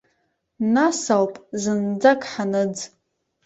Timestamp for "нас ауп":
0.73-1.33